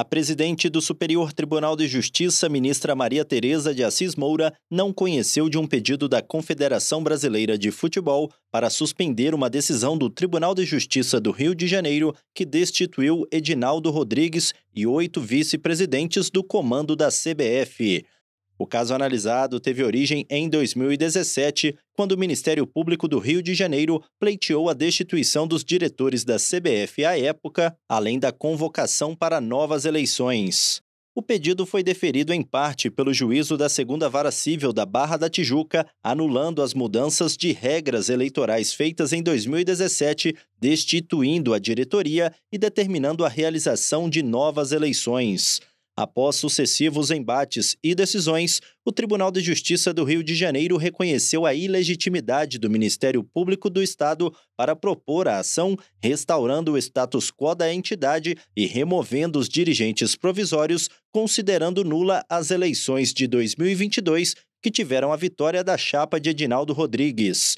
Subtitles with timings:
[0.00, 5.46] A presidente do Superior Tribunal de Justiça, ministra Maria Tereza de Assis Moura, não conheceu
[5.46, 10.64] de um pedido da Confederação Brasileira de Futebol para suspender uma decisão do Tribunal de
[10.64, 17.08] Justiça do Rio de Janeiro que destituiu Edinaldo Rodrigues e oito vice-presidentes do comando da
[17.08, 18.02] CBF.
[18.60, 24.02] O caso analisado teve origem em 2017, quando o Ministério Público do Rio de Janeiro
[24.20, 30.82] pleiteou a destituição dos diretores da CBF à época, além da convocação para novas eleições.
[31.14, 35.30] O pedido foi deferido em parte pelo juízo da Segunda Vara Civil da Barra da
[35.30, 43.24] Tijuca, anulando as mudanças de regras eleitorais feitas em 2017, destituindo a diretoria e determinando
[43.24, 45.62] a realização de novas eleições.
[46.00, 51.52] Após sucessivos embates e decisões, o Tribunal de Justiça do Rio de Janeiro reconheceu a
[51.52, 57.70] ilegitimidade do Ministério Público do Estado para propor a ação, restaurando o status quo da
[57.70, 65.16] entidade e removendo os dirigentes provisórios, considerando nula as eleições de 2022, que tiveram a
[65.16, 67.56] vitória da chapa de Edinaldo Rodrigues.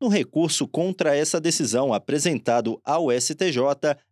[0.00, 3.58] No recurso contra essa decisão apresentado ao STJ,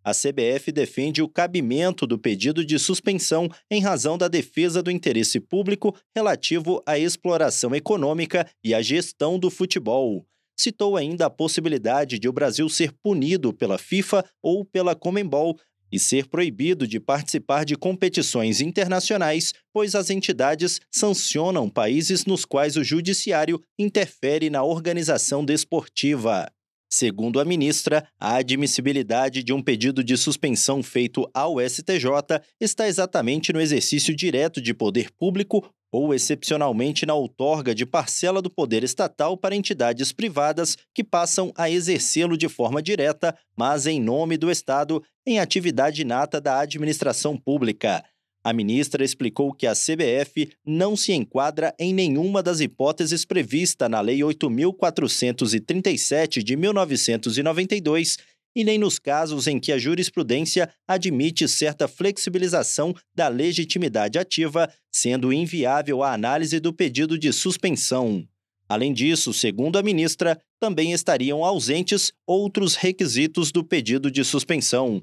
[0.02, 5.38] a CBF defende o cabimento do pedido de suspensão em razão da defesa do interesse
[5.38, 10.26] público relativo à exploração econômica e à gestão do futebol.
[10.58, 15.56] Citou ainda a possibilidade de o Brasil ser punido pela FIFA ou pela Comembol
[15.96, 22.76] e ser proibido de participar de competições internacionais, pois as entidades sancionam países nos quais
[22.76, 26.46] o judiciário interfere na organização desportiva.
[26.88, 33.52] Segundo a ministra, a admissibilidade de um pedido de suspensão feito ao STJ está exatamente
[33.52, 39.36] no exercício direto de poder público ou excepcionalmente na outorga de parcela do poder estatal
[39.36, 45.02] para entidades privadas que passam a exercê-lo de forma direta, mas em nome do Estado,
[45.26, 48.04] em atividade inata da administração pública.
[48.44, 54.00] A ministra explicou que a CBF não se enquadra em nenhuma das hipóteses prevista na
[54.00, 58.18] Lei 8.437 de 1992
[58.54, 65.32] e nem nos casos em que a jurisprudência admite certa flexibilização da legitimidade ativa, sendo
[65.32, 68.24] inviável a análise do pedido de suspensão.
[68.68, 75.02] Além disso, segundo a ministra, também estariam ausentes outros requisitos do pedido de suspensão.